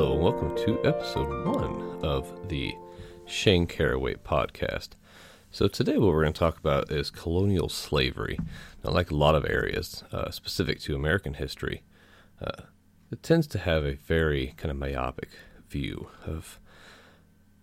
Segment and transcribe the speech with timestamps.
[0.00, 2.74] Hello, and welcome to episode one of the
[3.26, 4.92] Shane Caraway podcast.
[5.50, 8.38] So, today, what we're going to talk about is colonial slavery.
[8.82, 11.82] Now, like a lot of areas uh, specific to American history,
[12.40, 12.62] uh,
[13.12, 15.28] it tends to have a very kind of myopic
[15.68, 16.58] view of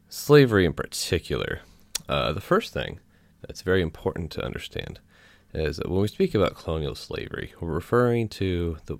[0.07, 1.61] slavery in particular.
[2.07, 2.99] Uh, the first thing
[3.41, 4.99] that's very important to understand
[5.55, 8.99] is that when we speak about colonial slavery, we're referring to the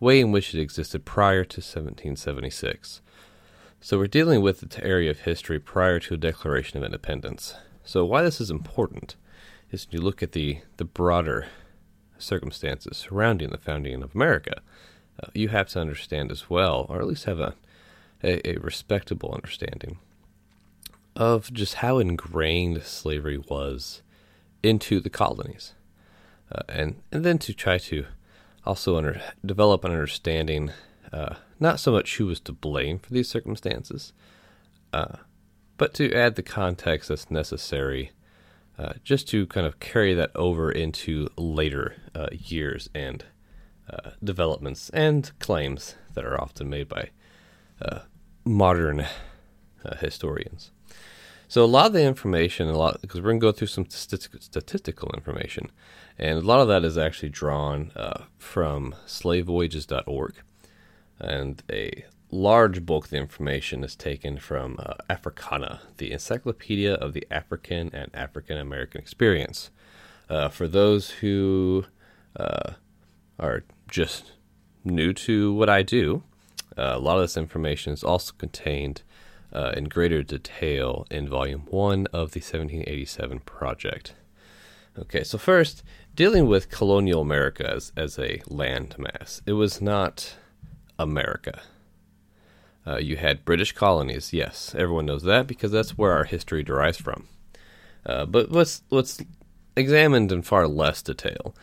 [0.00, 3.00] way in which it existed prior to 1776.
[3.80, 7.54] So we're dealing with the area of history prior to a Declaration of Independence.
[7.84, 9.16] So why this is important
[9.70, 11.46] is when you look at the, the broader
[12.18, 14.60] circumstances surrounding the founding of America,
[15.22, 17.54] uh, you have to understand as well, or at least have a,
[18.22, 19.98] a, a respectable understanding
[21.14, 24.02] of just how ingrained slavery was
[24.62, 25.74] into the colonies.
[26.50, 28.06] Uh, and, and then to try to
[28.68, 30.70] also under, develop an understanding,
[31.10, 34.12] uh, not so much who was to blame for these circumstances,
[34.92, 35.16] uh,
[35.78, 38.12] but to add the context that's necessary
[38.78, 43.24] uh, just to kind of carry that over into later uh, years and
[43.90, 47.08] uh, developments and claims that are often made by
[47.80, 48.00] uh,
[48.44, 49.06] modern
[50.00, 50.70] historians.
[51.48, 53.88] So a lot of the information, a lot because we're going to go through some
[53.88, 55.70] statistical information,
[56.18, 60.34] and a lot of that is actually drawn uh, from slavevoyages.org,
[61.20, 67.12] and a large bulk of the information is taken from uh, Africana, the Encyclopedia of
[67.12, 69.70] the African and African American Experience.
[70.28, 71.84] Uh, for those who
[72.36, 72.72] uh,
[73.38, 74.32] are just
[74.84, 76.22] new to what I do,
[76.76, 79.02] uh, a lot of this information is also contained
[79.52, 84.14] uh, in greater detail in Volume 1 of the 1787 project.
[84.98, 85.82] Okay, so first,
[86.18, 90.34] dealing with colonial America as, as a landmass, it was not
[90.98, 91.62] America.
[92.84, 96.98] Uh, you had British colonies, yes, everyone knows that because that's where our history derives
[96.98, 97.28] from.
[98.04, 99.20] Uh, but what's what's
[99.76, 101.54] examined in far less detail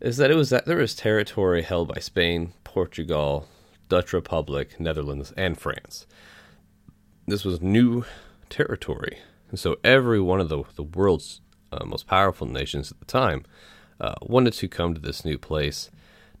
[0.00, 3.46] is that it was that there was territory held by Spain, Portugal,
[3.88, 6.06] Dutch Republic, Netherlands, and France
[7.26, 8.04] this was new
[8.50, 9.18] territory.
[9.50, 11.40] And so every one of the, the world's
[11.70, 13.44] uh, most powerful nations at the time
[14.02, 15.90] uh, wanted to come to this new place,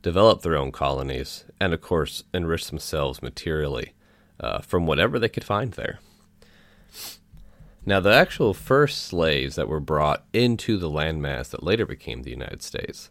[0.02, 3.94] develop their own colonies, and of course, enrich themselves materially
[4.40, 6.00] uh, from whatever they could find there.
[7.86, 12.30] Now, the actual first slaves that were brought into the landmass that later became the
[12.30, 13.10] United States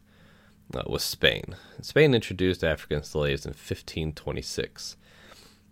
[0.73, 1.55] uh, was Spain.
[1.81, 4.97] Spain introduced African slaves in 1526.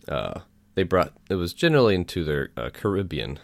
[0.08, 0.42] Uh,
[0.76, 3.40] they brought it was generally into their uh, Caribbean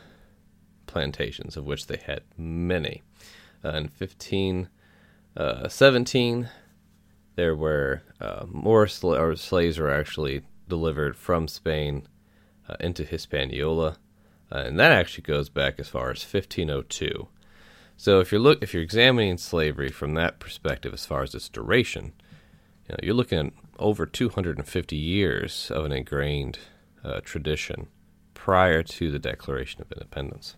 [0.87, 3.03] plantations, of which they had many.
[3.63, 4.69] Uh, in 1517,
[5.35, 5.67] uh,
[7.35, 12.07] there were uh, more sl- slaves were actually delivered from Spain
[12.69, 13.97] uh, into Hispaniola,
[14.49, 17.27] and that actually goes back as far as 1502.
[17.97, 21.49] So if you're look if you're examining slavery from that perspective, as far as its
[21.49, 22.13] duration,
[22.87, 26.59] you know, you're looking at over 250 years of an ingrained
[27.03, 27.87] uh, tradition
[28.33, 30.55] prior to the Declaration of Independence.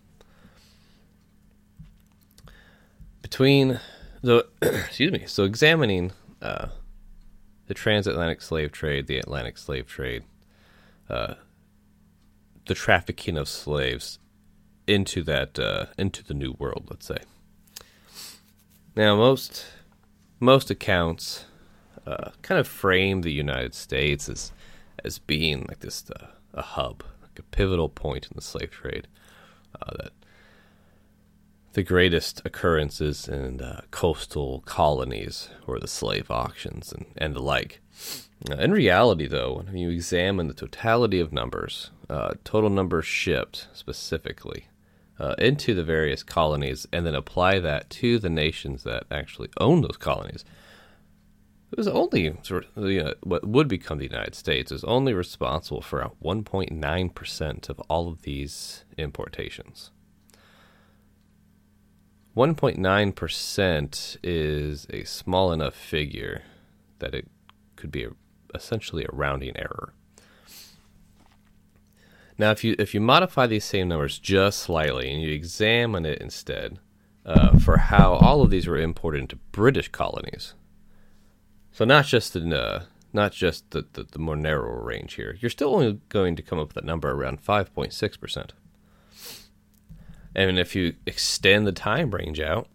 [3.22, 3.80] Between
[4.22, 6.12] the excuse me, so examining
[6.42, 6.68] uh,
[7.66, 10.24] the transatlantic slave trade, the Atlantic slave trade,
[11.08, 11.34] uh,
[12.66, 14.18] the trafficking of slaves
[14.86, 17.18] into that uh, into the New World, let's say.
[18.96, 19.66] Now, most
[20.40, 21.44] most accounts
[22.06, 24.52] uh, kind of frame the United States as
[25.04, 29.06] as being like this uh, a hub, like a pivotal point in the slave trade.
[29.80, 30.12] Uh, that
[31.78, 37.80] the greatest occurrences in uh, coastal colonies were the slave auctions and, and the like.
[38.50, 44.66] In reality, though, when you examine the totality of numbers, uh, total numbers shipped specifically
[45.20, 49.82] uh, into the various colonies, and then apply that to the nations that actually own
[49.82, 50.44] those colonies,
[51.70, 55.14] it was only sort of, you know, what would become the United States is only
[55.14, 59.92] responsible for 1.9% of all of these importations.
[62.38, 66.42] 1.9% is a small enough figure
[67.00, 67.26] that it
[67.74, 68.10] could be a,
[68.54, 69.92] essentially a rounding error.
[72.38, 76.20] Now, if you if you modify these same numbers just slightly and you examine it
[76.20, 76.78] instead
[77.26, 80.54] uh, for how all of these were imported into British colonies,
[81.72, 85.36] so not just the uh, not just the, the, the more narrow range here.
[85.40, 88.52] You're still only going to come up with a number around 5.6 percent.
[90.38, 92.68] And if you extend the time range out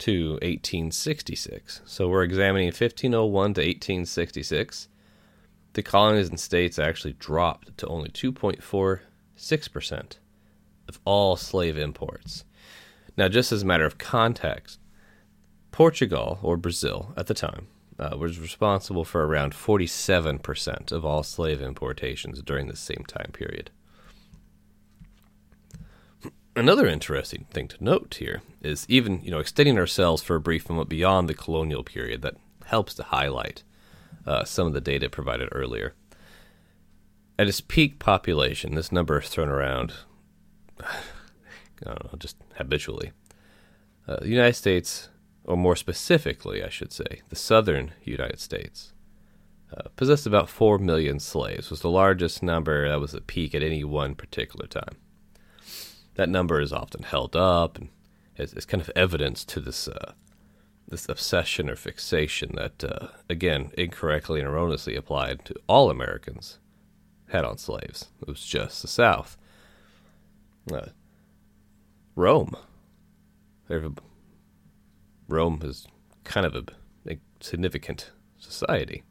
[0.00, 4.88] to 1866, so we're examining 1501 to 1866,
[5.72, 10.18] the colonies and states actually dropped to only 2.46%
[10.86, 12.44] of all slave imports.
[13.16, 14.78] Now, just as a matter of context,
[15.70, 17.68] Portugal, or Brazil at the time,
[17.98, 23.70] uh, was responsible for around 47% of all slave importations during the same time period.
[26.58, 30.68] Another interesting thing to note here is even, you know, extending ourselves for a brief
[30.68, 32.34] moment beyond the colonial period that
[32.64, 33.62] helps to highlight
[34.26, 35.94] uh, some of the data provided earlier.
[37.38, 39.92] At its peak population, this number is thrown around,
[40.80, 40.94] I
[41.84, 43.12] don't know, just habitually.
[44.08, 45.10] Uh, the United States,
[45.44, 48.94] or more specifically, I should say, the southern United States,
[49.72, 53.62] uh, possessed about 4 million slaves, was the largest number that was at peak at
[53.62, 54.96] any one particular time.
[56.18, 57.90] That number is often held up and
[58.36, 60.14] is, kind of evidence to this uh,
[60.88, 66.58] this obsession or fixation that, uh, again, incorrectly and erroneously applied to all Americans
[67.28, 68.08] had on slaves.
[68.20, 69.36] It was just the South.
[70.72, 70.88] Uh,
[72.16, 72.56] Rome.
[75.28, 75.86] Rome is
[76.24, 76.64] kind of a,
[77.08, 79.04] a significant society.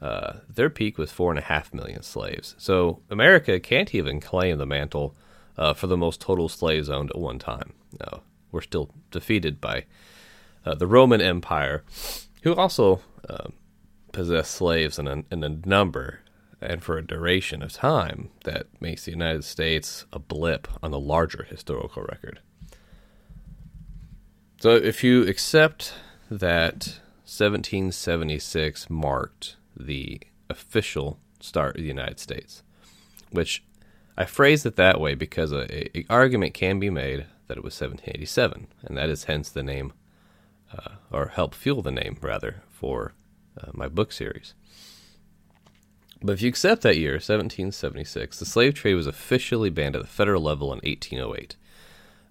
[0.00, 2.54] Uh, their peak was four and a half million slaves.
[2.56, 5.16] So America can't even claim the mantle
[5.60, 7.74] uh, for the most total slaves owned at one time.
[8.00, 9.84] No, we're still defeated by
[10.64, 11.84] uh, the Roman Empire,
[12.42, 13.48] who also uh,
[14.10, 16.20] possessed slaves in a, in a number
[16.62, 20.98] and for a duration of time that makes the United States a blip on the
[20.98, 22.40] larger historical record.
[24.60, 25.94] So if you accept
[26.30, 32.62] that 1776 marked the official start of the United States,
[33.30, 33.62] which
[34.16, 37.80] I phrase it that way because a, a, argument can be made that it was
[37.80, 39.92] 1787, and that is hence the name
[40.76, 43.12] uh, or help fuel the name rather for
[43.60, 44.54] uh, my book series.
[46.22, 50.08] But if you accept that year, 1776, the slave trade was officially banned at the
[50.08, 51.56] federal level in 1808,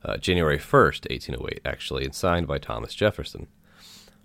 [0.05, 3.47] uh, January 1st, 1808, actually, and signed by Thomas Jefferson.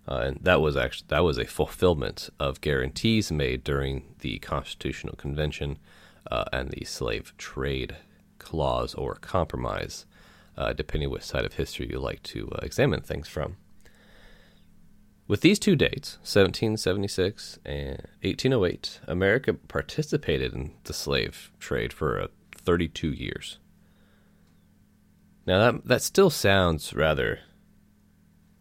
[0.07, 5.17] Uh, and that was actually that was a fulfillment of guarantees made during the Constitutional
[5.17, 5.79] Convention
[6.31, 7.97] uh, and the Slave Trade
[8.39, 10.07] Clause or Compromise,
[10.57, 13.57] uh, depending which side of history you like to examine things from.
[15.27, 22.27] With these two dates, 1776 and 1808, America participated in the slave trade for uh,
[22.57, 23.59] 32 years.
[25.47, 27.41] Now, that, that still sounds rather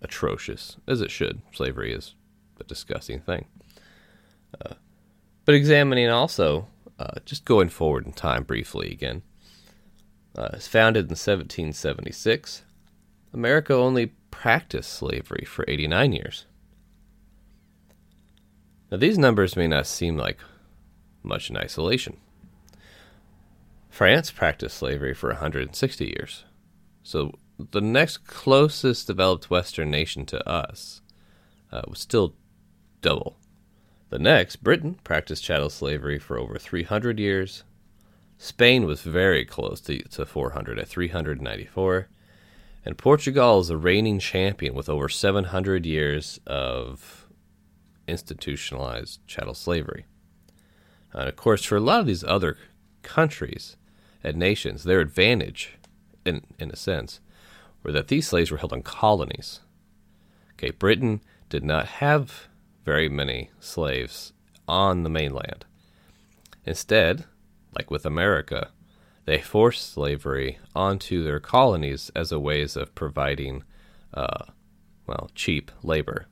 [0.02, 1.42] atrocious, as it should.
[1.54, 2.16] Slavery is
[2.60, 3.46] a disgusting thing.
[4.62, 4.76] Uh,
[5.46, 6.68] but examining also,
[7.04, 9.24] uh, just going forward in time briefly again,
[10.38, 12.64] uh, founded in 1776.
[13.34, 16.46] America only practiced slavery for 89 years.
[18.90, 20.40] Now, these numbers may not seem like
[21.24, 22.18] much in isolation.
[23.90, 26.46] France practiced slavery for 160 years.
[27.04, 27.34] So
[27.72, 31.02] the next closest developed Western nation to us
[31.72, 32.36] uh, was still
[33.02, 33.38] double.
[34.14, 37.64] The next, Britain, practiced chattel slavery for over 300 years.
[38.38, 42.10] Spain was very close to, to 400 at 394.
[42.86, 47.28] And Portugal is the reigning champion with over 700 years of
[48.08, 50.06] institutionalized chattel slavery.
[51.12, 52.60] And of course, for a lot of these other
[53.02, 53.78] countries
[54.24, 55.80] and nations, their advantage,
[56.24, 57.20] in, in a sense,
[57.82, 59.62] were that these slaves were held in colonies.
[60.52, 62.48] Okay, Britain did not have
[62.84, 64.34] very many slaves
[64.68, 65.66] on the mainland.
[66.66, 67.26] Instead,
[67.76, 68.70] like with America,
[69.26, 73.64] they forced slavery onto their colonies as a ways of providing,
[74.14, 74.46] uh,
[75.08, 76.28] well, cheap labor.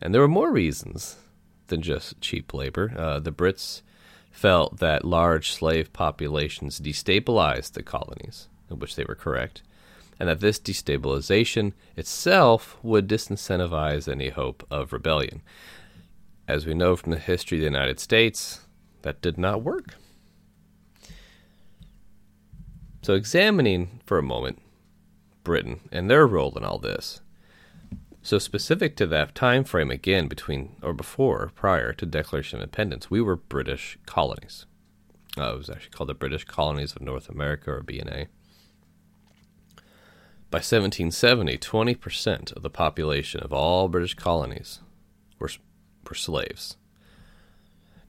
[0.00, 1.16] And there were more reasons
[1.68, 2.92] than just cheap labor.
[2.96, 3.82] Uh, the Brits
[4.30, 9.62] felt that large slave populations destabilized the colonies, in which they were correct,
[10.22, 15.42] and that this destabilization itself would disincentivize any hope of rebellion.
[16.46, 18.60] As we know from the history of the United States,
[19.02, 19.96] that did not work.
[23.02, 24.62] So, examining for a moment
[25.42, 27.20] Britain and their role in all this,
[28.22, 33.10] so specific to that time frame again between or before prior to Declaration of Independence,
[33.10, 34.66] we were British colonies.
[35.36, 38.28] Uh, it was actually called the British Colonies of North America or BNA.
[40.52, 44.80] By 1770, 20% of the population of all British colonies
[45.38, 45.48] were,
[46.06, 46.76] were slaves.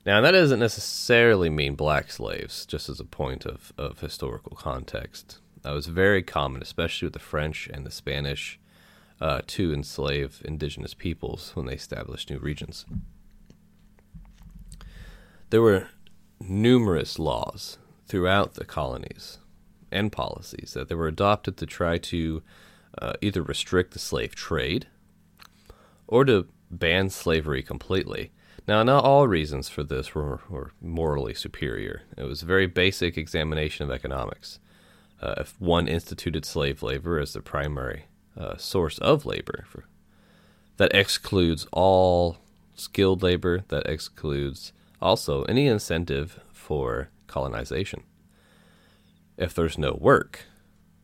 [0.05, 5.39] Now, that doesn't necessarily mean black slaves, just as a point of, of historical context.
[5.61, 8.59] That was very common, especially with the French and the Spanish
[9.21, 12.85] uh, to enslave indigenous peoples when they established new regions.
[15.49, 15.87] there were
[16.41, 19.37] numerous laws throughout the colonies
[19.93, 22.41] and policies that they were adopted to try to
[22.97, 24.87] uh, either restrict the slave trade
[26.07, 28.31] or to ban slavery completely.
[28.67, 32.03] Now, not all reasons for this were, were morally superior.
[32.17, 34.59] It was a very basic examination of economics.
[35.21, 38.05] Uh, if one instituted slave labor as the primary
[38.37, 39.85] uh, source of labor, for,
[40.77, 42.37] that excludes all
[42.75, 48.03] skilled labor, that excludes also any incentive for colonization.
[49.43, 50.45] If there's no work,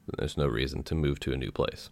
[0.07, 1.89] then there's no reason to move to a new place.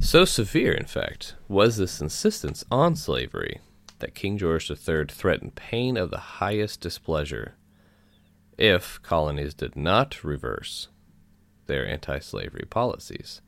[0.00, 3.60] So severe, in fact, was this insistence on slavery
[3.98, 7.56] that King George III threatened pain of the highest displeasure
[8.56, 10.88] if colonies did not reverse
[11.66, 13.42] their anti slavery policies.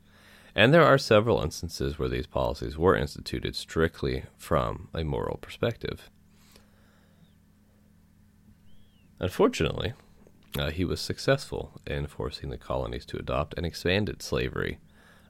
[0.53, 6.11] And there are several instances where these policies were instituted strictly from a moral perspective.
[9.19, 9.93] Unfortunately,
[10.57, 14.79] uh, he was successful in forcing the colonies to adopt and expanded slavery,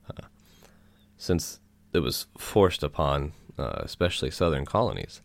[0.10, 0.28] uh,
[1.18, 1.60] since
[1.94, 5.22] it was forced upon, uh, especially southern colonies.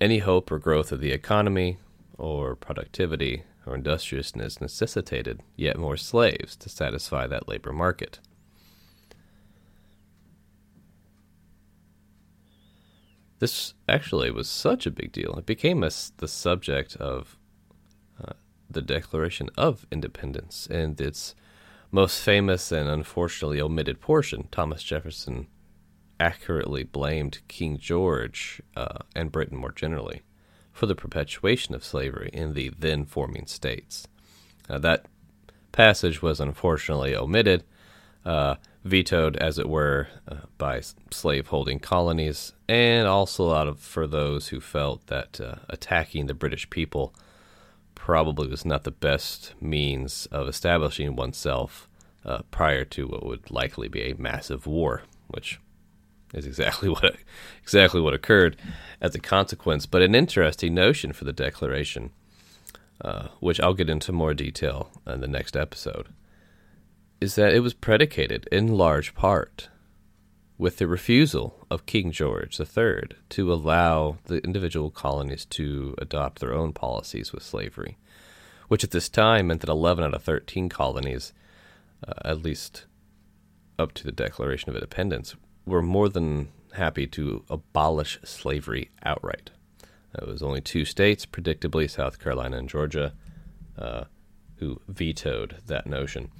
[0.00, 1.78] Any hope or growth of the economy,
[2.18, 8.20] or productivity, or industriousness necessitated yet more slaves to satisfy that labor market.
[13.38, 15.36] This actually was such a big deal.
[15.36, 17.36] It became a, the subject of
[18.74, 21.34] the Declaration of Independence and its
[21.90, 24.48] most famous and unfortunately omitted portion.
[24.50, 25.46] Thomas Jefferson
[26.20, 30.22] accurately blamed King George uh, and Britain more generally
[30.72, 34.08] for the perpetuation of slavery in the then forming states.
[34.68, 35.06] Uh, that
[35.72, 37.62] passage was unfortunately omitted,
[38.24, 44.48] uh, vetoed, as it were, uh, by slave-holding colonies, and also out of for those
[44.48, 47.14] who felt that uh, attacking the British people
[48.04, 51.88] probably was not the best means of establishing oneself
[52.22, 55.58] uh, prior to what would likely be a massive war, which
[56.34, 57.16] is exactly what
[57.62, 58.58] exactly what occurred
[59.00, 59.86] as a consequence.
[59.86, 62.10] But an interesting notion for the Declaration,
[63.00, 66.08] uh, which I'll get into more detail in the next episode
[67.22, 69.70] is that it was predicated in large part
[70.56, 76.54] with the refusal of King George III to allow the individual colonies to adopt their
[76.54, 77.98] own policies with slavery,
[78.68, 81.32] which at this time meant that 11 out of 13 colonies,
[82.06, 82.84] uh, at least
[83.78, 85.34] up to the Declaration of Independence,
[85.66, 89.50] were more than happy to abolish slavery outright.
[90.14, 93.12] It was only two states, predictably South Carolina and Georgia,
[93.76, 94.04] uh,
[94.56, 96.30] who vetoed that notion.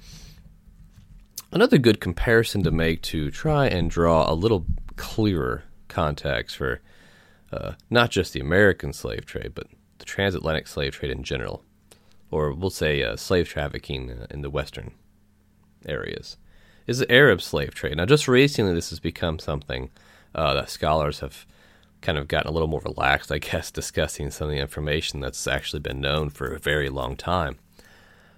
[1.55, 4.65] Another good comparison to make to try and draw a little
[4.97, 6.81] clearer context for
[7.53, 9.67] uh, not just the American slave trade, but
[9.99, 11.63] the transatlantic slave trade in general,
[12.29, 14.91] or we'll say uh, slave trafficking uh, in the Western
[15.85, 16.35] areas,
[16.87, 17.95] is the Arab slave trade.
[17.95, 19.91] Now, just recently, this has become something
[20.35, 21.45] uh, that scholars have
[22.01, 25.47] kind of gotten a little more relaxed, I guess, discussing some of the information that's
[25.47, 27.59] actually been known for a very long time.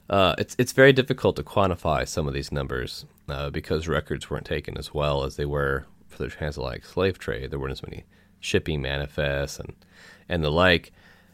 [0.10, 4.46] Uh, it's it's very difficult to quantify some of these numbers uh, because records weren't
[4.46, 7.52] taken as well as they were for the transatlantic slave trade.
[7.52, 8.06] There weren't as many
[8.40, 9.74] shipping manifests and
[10.30, 10.92] and the like,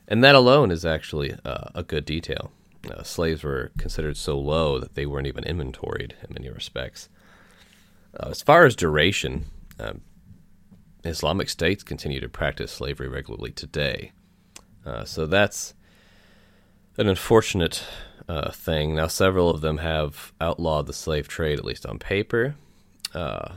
[0.07, 2.51] and that alone is actually uh, a good detail.
[2.89, 7.09] Uh, slaves were considered so low that they weren't even inventoried in many respects.
[8.19, 9.45] Uh, as far as duration,
[9.79, 10.01] um,
[11.03, 14.11] Islamic states continue to practice slavery regularly today,
[14.85, 15.73] uh, so that's
[16.97, 17.83] an unfortunate
[18.27, 18.95] uh, thing.
[18.95, 22.55] Now, several of them have outlawed the slave trade, at least on paper.
[23.13, 23.55] Uh,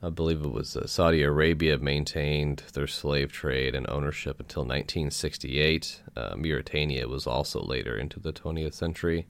[0.00, 6.02] I believe it was uh, Saudi Arabia maintained their slave trade and ownership until 1968.
[6.16, 9.26] Uh, Mauritania was also later into the 20th century.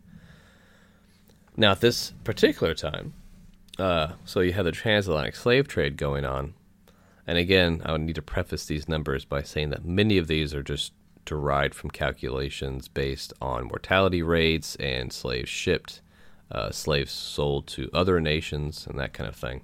[1.56, 3.14] Now, at this particular time,
[3.78, 6.54] uh, so you had the transatlantic slave trade going on.
[7.26, 10.54] And again, I would need to preface these numbers by saying that many of these
[10.54, 10.92] are just
[11.28, 16.00] derived from calculations based on mortality rates and slaves shipped,
[16.50, 19.60] uh, slaves sold to other nations, and that kind of thing.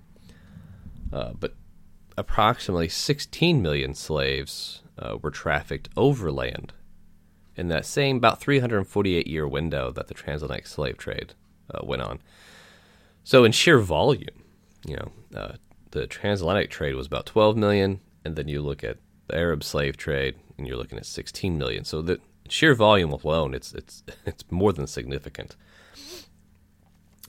[1.10, 1.54] Uh, but
[2.18, 6.74] approximately 16 million slaves uh, were trafficked overland
[7.56, 11.32] in that same about 348 year window that the transatlantic slave trade
[11.72, 12.20] uh, went on.
[13.22, 14.44] So, in sheer volume,
[14.86, 15.52] you know, uh,
[15.92, 19.96] the transatlantic trade was about 12 million, and then you look at the Arab slave
[19.96, 21.84] trade, and you're looking at 16 million.
[21.84, 25.56] So the sheer volume alone, it's it's it's more than significant.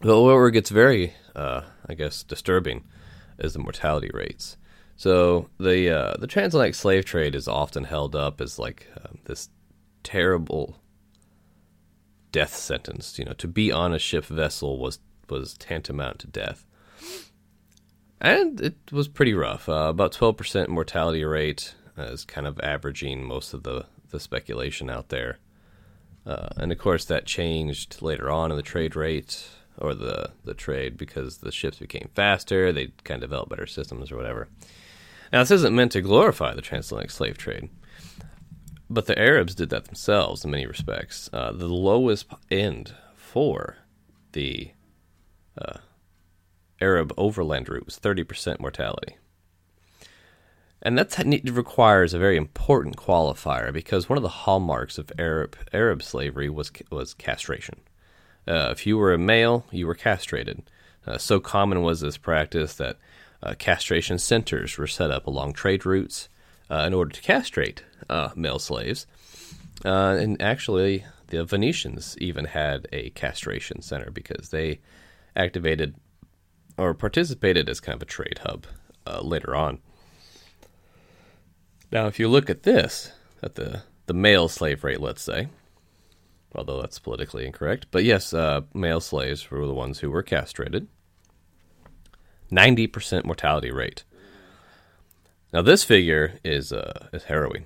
[0.02, 2.84] But where it gets very, uh, I guess, disturbing
[3.40, 4.58] is the mortality rates.
[4.98, 9.50] So the uh, the transatlantic slave trade is often held up as like uh, this
[10.04, 10.78] terrible
[12.32, 13.18] death sentence.
[13.20, 15.00] You know, to be on a ship vessel was
[15.30, 16.66] was tantamount to death,
[18.22, 19.68] and it was pretty rough.
[19.68, 24.90] Uh, about twelve percent mortality rate is kind of averaging most of the the speculation
[24.90, 25.40] out there.
[26.26, 29.48] Uh, and of course, that changed later on in the trade rate
[29.78, 34.12] or the, the trade because the ships became faster, they kind of developed better systems
[34.12, 34.48] or whatever.
[35.32, 37.70] Now, this isn't meant to glorify the transatlantic slave trade,
[38.90, 41.30] but the Arabs did that themselves in many respects.
[41.34, 43.78] Uh, the lowest end for
[44.32, 44.72] the
[45.58, 45.80] uh,
[46.80, 49.18] Arab overland route was 30% mortality.
[50.86, 51.18] And that
[51.52, 56.72] requires a very important qualifier because one of the hallmarks of Arab Arab slavery was
[56.92, 57.80] was castration.
[58.48, 60.62] Uh, if you were a male, you were castrated.
[61.08, 62.98] Uh, so common was this practice that
[63.42, 66.30] uh, castration centers were set up along trade routes
[66.70, 69.08] uh, in order to castrate uh, male slaves.
[69.84, 74.80] Uh, and actually, the Venetians even had a castration center because they
[75.36, 75.96] activated
[76.78, 78.68] or participated as kind of a trade hub
[79.24, 79.80] later on.
[81.92, 83.12] Now, if you look at this,
[83.42, 85.50] at the, the male slave rate, let's say,
[86.54, 90.88] although that's politically incorrect, but yes, uh, male slaves were the ones who were castrated.
[92.52, 94.04] 90% mortality rate.
[95.54, 97.66] Now, this figure is, uh, is harrowing.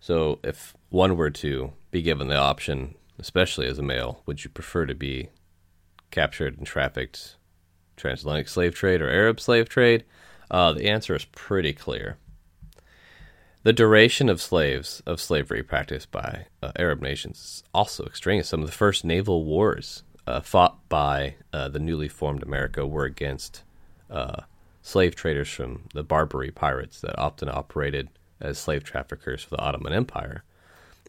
[0.00, 4.50] So, if one were to be given the option, especially as a male, would you
[4.50, 5.28] prefer to be
[6.10, 7.36] captured and trafficked
[7.96, 10.04] transatlantic slave trade or Arab slave trade?
[10.50, 12.18] Uh, the answer is pretty clear.
[13.64, 18.48] The duration of slaves of slavery practiced by uh, Arab nations is also extraneous.
[18.48, 23.04] Some of the first naval wars uh, fought by uh, the newly formed America were
[23.04, 23.62] against
[24.10, 24.42] uh,
[24.82, 28.08] slave traders from the Barbary pirates that often operated
[28.40, 30.42] as slave traffickers for the Ottoman Empire.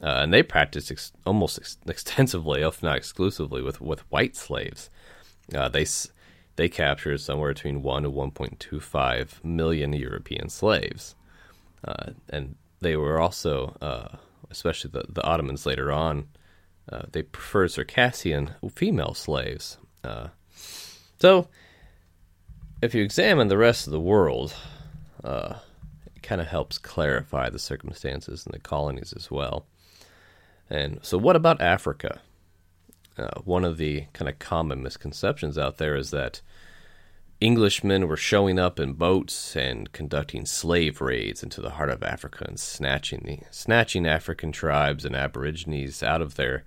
[0.01, 4.91] Uh, and they practiced ex- almost ex- extensively, if not exclusively, with, with white slaves.
[5.55, 5.85] Uh, they
[6.55, 11.15] they captured somewhere between one to one point two five million European slaves.
[11.85, 14.17] Uh, and they were also, uh,
[14.49, 16.27] especially the, the Ottomans later on,
[16.91, 19.77] uh, they preferred Circassian female slaves.
[20.03, 20.27] Uh,
[21.19, 21.47] so,
[22.81, 24.53] if you examine the rest of the world,
[25.23, 25.55] uh,
[26.13, 29.65] it kind of helps clarify the circumstances in the colonies as well.
[30.69, 32.19] And so, what about Africa?
[33.17, 36.41] Uh, one of the kind of common misconceptions out there is that
[37.41, 42.45] Englishmen were showing up in boats and conducting slave raids into the heart of Africa
[42.47, 46.63] and snatching the snatching African tribes and aborigines out of their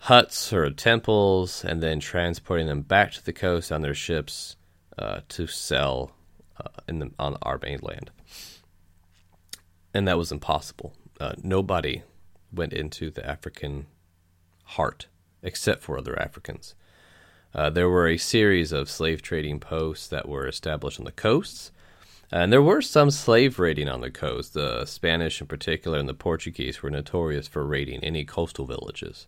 [0.00, 4.56] huts or temples and then transporting them back to the coast on their ships
[4.98, 6.12] uh, to sell
[6.58, 8.10] uh, in the, on our mainland.
[9.94, 10.94] And that was impossible.
[11.20, 12.02] Uh, nobody
[12.52, 13.86] went into the African
[14.64, 15.06] heart
[15.42, 16.74] except for other Africans.
[17.54, 21.70] Uh, there were a series of slave trading posts that were established on the coasts,
[22.30, 24.54] and there were some slave raiding on the coast.
[24.54, 29.26] The Spanish, in particular, and the Portuguese were notorious for raiding any coastal villages.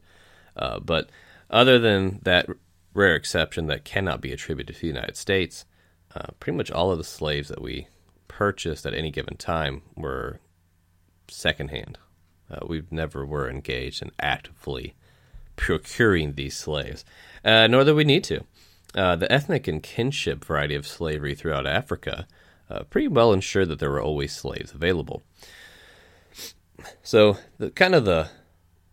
[0.56, 1.10] Uh, but
[1.50, 2.48] other than that
[2.94, 5.66] rare exception that cannot be attributed to the United States,
[6.14, 7.88] uh, pretty much all of the slaves that we
[8.28, 10.40] purchased at any given time were
[11.28, 11.98] secondhand.
[12.50, 14.94] Uh, we never were engaged in actively
[15.56, 17.04] procuring these slaves,
[17.44, 18.44] uh, nor that we need to.
[18.94, 22.26] Uh, the ethnic and kinship variety of slavery throughout Africa
[22.70, 25.22] uh, pretty well ensured that there were always slaves available.
[27.02, 28.30] So, the kind of the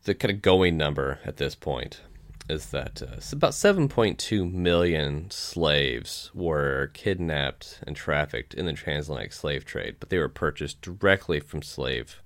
[0.03, 2.01] the kind of going number at this point
[2.49, 9.63] is that uh, about 7.2 million slaves were kidnapped and trafficked in the transatlantic slave
[9.63, 12.21] trade, but they were purchased directly from slave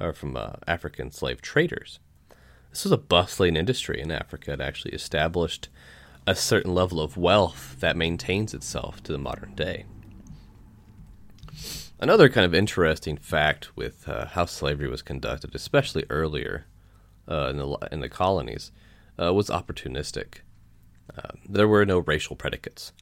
[0.00, 2.00] or from uh, African slave traders.
[2.72, 4.54] This was a bustling industry in Africa.
[4.54, 5.68] It actually established
[6.26, 9.84] a certain level of wealth that maintains itself to the modern day.
[12.00, 16.64] Another kind of interesting fact with uh, how slavery was conducted, especially earlier
[17.30, 18.72] uh, in, the, in the colonies,
[19.22, 20.38] uh, was opportunistic.
[21.14, 22.94] Uh, there were no racial predicates.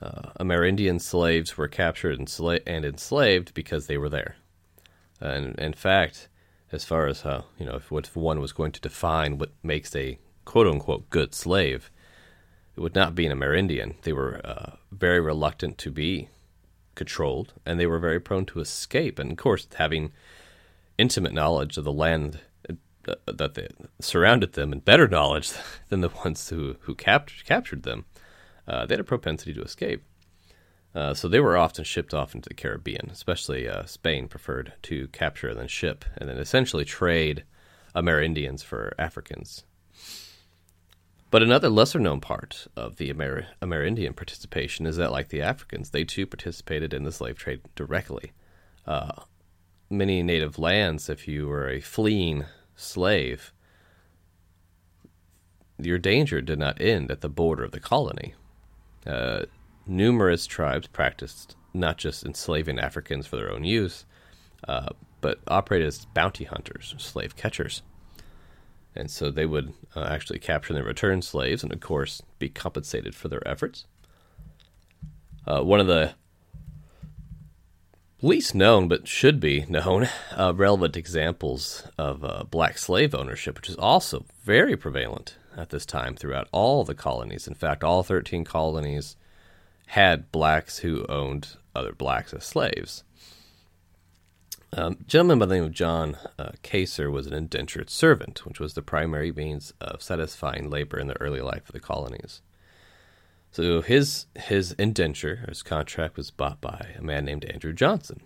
[0.00, 4.36] Uh, Amerindian slaves were captured and, sla- and, enslaved because they were there.
[5.20, 6.28] And in fact,
[6.72, 9.94] as far as how you know if, if one was going to define what makes
[9.94, 11.90] a quote unquote good slave,
[12.76, 14.00] it would not be an Amerindian.
[14.02, 16.28] They were uh, very reluctant to be
[16.94, 19.18] controlled, and they were very prone to escape.
[19.18, 20.12] And of course, having
[20.96, 23.68] intimate knowledge of the land uh, that they
[24.00, 25.50] surrounded them, and better knowledge
[25.88, 28.04] than the ones who who captured captured them,
[28.66, 30.02] uh, they had a propensity to escape.
[30.98, 35.06] Uh, so they were often shipped off into the Caribbean, especially uh, Spain preferred to
[35.08, 37.44] capture and then ship, and then essentially trade
[37.94, 39.62] Amerindians for Africans.
[41.30, 45.90] But another lesser known part of the Amer- Amerindian participation is that, like the Africans,
[45.90, 48.32] they too participated in the slave trade directly.
[48.84, 49.22] Uh,
[49.88, 53.52] many native lands, if you were a fleeing slave,
[55.78, 58.34] your danger did not end at the border of the colony.
[59.06, 59.44] Uh,
[59.88, 64.04] numerous tribes practiced not just enslaving Africans for their own use,
[64.66, 64.88] uh,
[65.20, 67.82] but operated as bounty hunters, slave catchers.
[68.94, 73.14] And so they would uh, actually capture and return slaves and, of course, be compensated
[73.14, 73.86] for their efforts.
[75.46, 76.14] Uh, one of the
[78.20, 83.68] least known, but should be known, uh, relevant examples of uh, black slave ownership, which
[83.68, 87.46] is also very prevalent at this time throughout all the colonies.
[87.46, 89.16] In fact, all 13 colonies
[89.88, 93.04] had blacks who owned other blacks as slaves.
[94.74, 98.60] Um, a gentleman by the name of John uh, Casor was an indentured servant, which
[98.60, 102.42] was the primary means of satisfying labor in the early life of the colonies.
[103.50, 108.20] So his his indenture, his contract, was bought by a man named Andrew Johnson.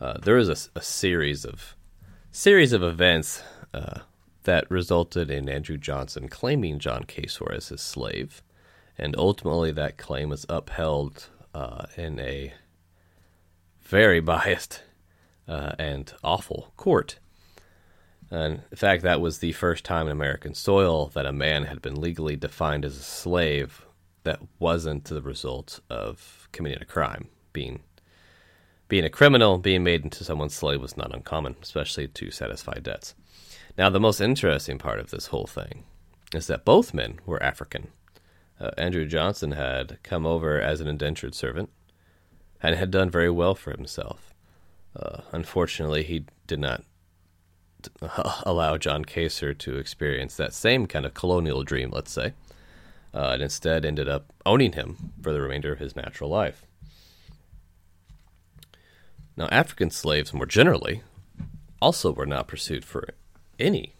[0.00, 1.76] Uh, there was a, a, series of
[2.32, 4.00] series of events uh,
[4.42, 8.42] that resulted in Andrew Johnson claiming John Casor as his slave
[9.00, 12.52] and ultimately that claim was upheld uh, in a
[13.80, 14.82] very biased
[15.48, 17.18] uh, and awful court.
[18.30, 21.82] And in fact, that was the first time in American soil that a man had
[21.82, 23.84] been legally defined as a slave
[24.22, 27.28] that wasn't the result of committing a crime.
[27.52, 27.80] Being
[28.86, 33.14] being a criminal, being made into someone's slave was not uncommon, especially to satisfy debts.
[33.78, 35.84] Now, the most interesting part of this whole thing
[36.34, 37.88] is that both men were African
[38.60, 41.70] uh, Andrew Johnson had come over as an indentured servant
[42.62, 44.34] and had done very well for himself.
[44.94, 46.84] Uh, unfortunately, he did not
[48.42, 52.34] allow John Casor to experience that same kind of colonial dream, let's say,
[53.14, 56.66] uh, and instead ended up owning him for the remainder of his natural life.
[59.36, 61.02] Now, African slaves, more generally,
[61.80, 63.08] also were not pursued for
[63.58, 63.94] any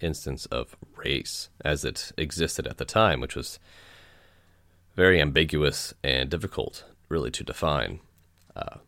[0.00, 3.58] instance of race as it existed at the time, which was
[4.96, 8.00] very ambiguous and difficult, really, to define.
[8.54, 8.78] Uh,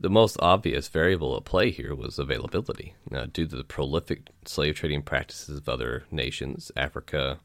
[0.00, 2.94] the most obvious variable at play here was availability.
[3.10, 7.40] Now, due to the prolific slave trading practices of other nations, Africa,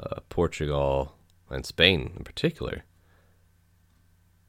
[0.00, 1.14] uh, Portugal,
[1.48, 2.84] and Spain in particular,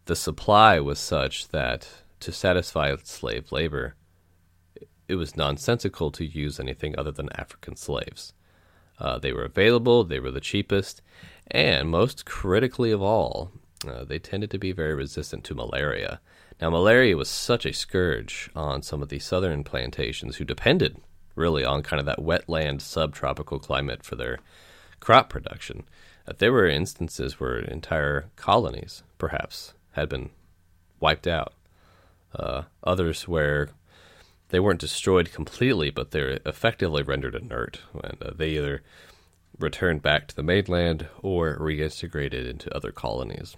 [0.06, 1.88] the supply was such that
[2.20, 3.96] to satisfy slave labor,
[5.08, 8.34] it was nonsensical to use anything other than African slaves.
[9.00, 11.02] Uh, they were available, they were the cheapest,
[11.48, 13.52] and most critically of all,
[13.88, 16.22] uh, they tended to be very resistant to malaria.
[16.62, 20.98] Now, malaria was such a scourge on some of the southern plantations who depended
[21.36, 24.40] really on kind of that wetland subtropical climate for their
[25.00, 25.84] crop production.
[26.26, 30.30] That there were instances where entire colonies, perhaps, had been
[31.00, 31.54] wiped out.
[32.34, 33.70] Uh, others where
[34.54, 37.80] they weren't destroyed completely, but they're effectively rendered inert.
[38.04, 38.84] And uh, they either
[39.58, 43.58] returned back to the mainland or reintegrated into other colonies.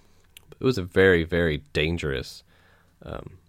[0.57, 2.43] It was a very, very dangerous
[3.03, 3.39] um,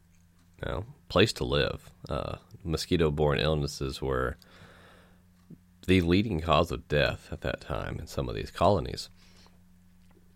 [0.61, 1.88] you know, place to live.
[2.09, 4.37] Uh, mosquito borne illnesses were
[5.87, 9.09] the leading cause of death at that time in some of these colonies.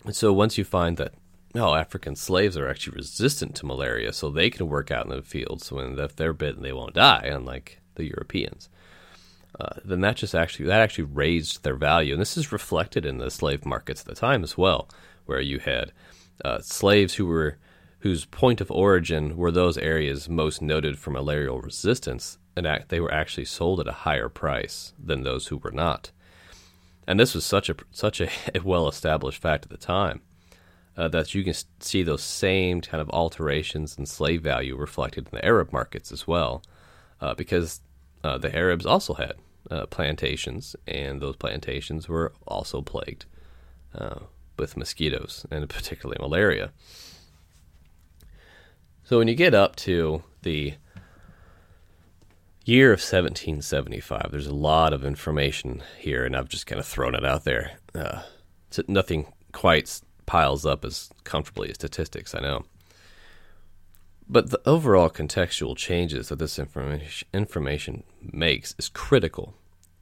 [0.05, 1.15] And so once you find that
[1.55, 5.23] no, African slaves are actually resistant to malaria, so they can work out in the
[5.23, 8.69] fields So when if they're bitten, they won't die, unlike the Europeans.
[9.59, 13.19] Uh, then that just actually that actually raised their value, and this is reflected in
[13.19, 14.89] the slave markets at the time as well,
[15.27, 15.93] where you had
[16.45, 17.59] uh, slaves who were
[17.99, 23.01] whose point of origin were those areas most noted for malarial resistance, and act, they
[23.01, 26.13] were actually sold at a higher price than those who were not.
[27.07, 28.31] And this was such a such a
[28.65, 30.23] well established fact at the time
[30.97, 35.39] uh, that you can see those same kind of alterations in slave value reflected in
[35.39, 36.63] the Arab markets as well,
[37.21, 37.81] uh, because
[38.25, 39.35] uh, the Arabs also had
[39.71, 43.25] uh, plantations, and those plantations were also plagued
[43.95, 44.21] uh,
[44.59, 46.73] with mosquitoes and particularly malaria.
[49.05, 50.75] So when you get up to the
[52.65, 57.15] year of 1775, there's a lot of information here, and I've just kind of thrown
[57.15, 57.73] it out there.
[57.95, 58.23] Uh,
[58.87, 60.01] nothing quite
[60.31, 62.65] piles up as comfortably as statistics, I know.
[64.29, 69.55] But the overall contextual changes that this information, information makes is critical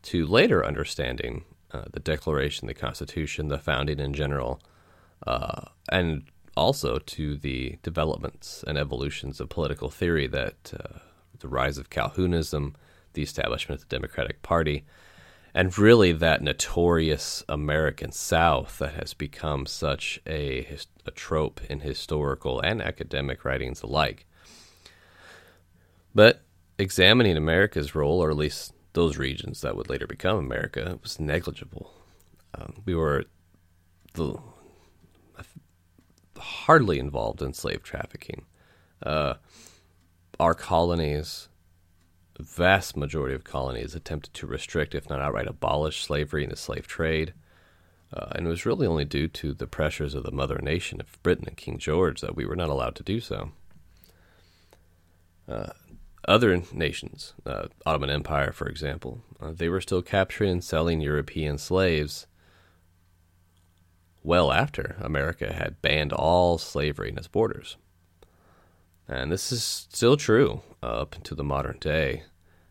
[0.02, 4.60] to later understanding uh, the Declaration, the Constitution, the founding in general,
[5.26, 10.98] uh, and also to the developments and evolutions of political theory that uh,
[11.38, 12.74] the rise of Calhounism,
[13.14, 14.84] the establishment of the Democratic Party,
[15.58, 20.68] and really that notorious American South that has become such a,
[21.04, 24.24] a trope in historical and academic writings alike.
[26.14, 26.42] But
[26.78, 31.92] examining America's role, or at least those regions that would later become America, was negligible.
[32.54, 33.24] Um, we were
[34.14, 34.36] the,
[36.36, 38.44] hardly involved in slave trafficking.
[39.02, 39.34] Uh,
[40.38, 41.48] our colonies,
[42.38, 46.86] vast majority of colonies, attempted to restrict, if not outright abolish, slavery and the slave
[46.86, 47.32] trade.
[48.12, 51.22] Uh, and it was really only due to the pressures of the mother nation of
[51.22, 53.50] Britain and King George that we were not allowed to do so.
[55.48, 55.70] Uh,
[56.26, 61.58] other nations, uh, Ottoman Empire, for example, uh, they were still capturing and selling European
[61.58, 62.26] slaves
[64.22, 67.76] well after America had banned all slavery in its borders.
[69.08, 72.24] And this is still true up into the modern day.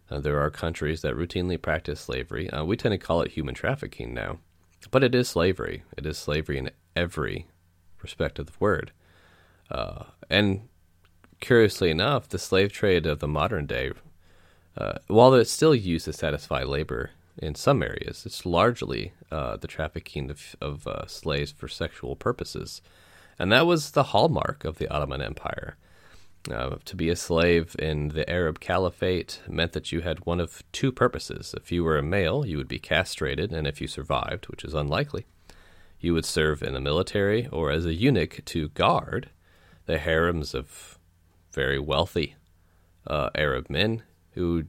[0.10, 2.50] Uh, there are countries that routinely practice slavery.
[2.50, 4.38] Uh, we tend to call it human trafficking now,
[4.92, 5.84] but it is slavery.
[5.98, 7.48] It is slavery in every
[8.02, 8.92] respect of the word.
[9.70, 10.70] Uh, and
[11.40, 13.92] curiously enough, the slave trade of the modern day,
[14.78, 18.26] uh, while it's still used to satisfy labor in some areas.
[18.26, 22.82] It's largely uh, the trafficking of, of slaves for sexual purposes.
[23.40, 25.76] And that was the hallmark of the Ottoman Empire.
[26.52, 30.64] Uh, to be a slave in the Arab Caliphate meant that you had one of
[30.72, 31.54] two purposes.
[31.58, 34.74] If you were a male, you would be castrated, and if you survived, which is
[34.74, 35.26] unlikely,
[36.00, 39.30] you would serve in the military or as a eunuch to guard
[39.88, 40.98] the harems of
[41.52, 42.36] very wealthy
[43.08, 44.64] uh, Arab men who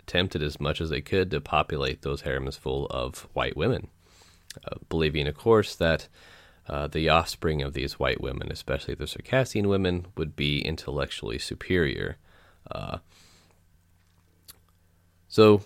[0.00, 3.88] attempted as much as they could to populate those harems full of white women,
[4.64, 6.08] uh, believing, of course, that
[6.68, 12.16] uh, the offspring of these white women, especially the Circassian women, would be intellectually superior.
[12.70, 12.98] Uh,
[15.28, 15.62] so,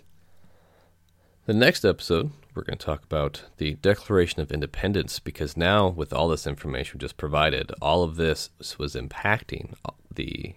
[1.47, 6.13] the next episode, we're going to talk about the Declaration of Independence because now, with
[6.13, 9.75] all this information just provided, all of this was impacting
[10.15, 10.55] the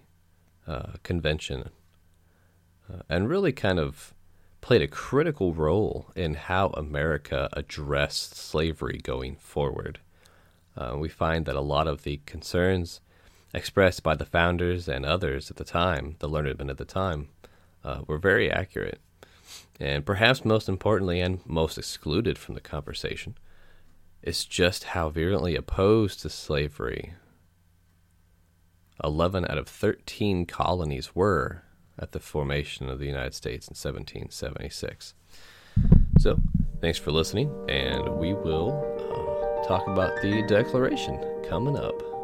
[0.66, 1.70] uh, convention
[2.92, 4.14] uh, and really kind of
[4.60, 9.98] played a critical role in how America addressed slavery going forward.
[10.76, 13.00] Uh, we find that a lot of the concerns
[13.54, 17.28] expressed by the founders and others at the time, the learned men at the time,
[17.84, 19.00] uh, were very accurate.
[19.80, 23.36] And perhaps most importantly and most excluded from the conversation
[24.22, 27.14] is just how virulently opposed to slavery
[29.04, 31.62] 11 out of 13 colonies were
[31.98, 35.14] at the formation of the United States in 1776.
[36.18, 36.38] So,
[36.80, 38.95] thanks for listening, and we will
[39.66, 42.15] talk about the Declaration coming up.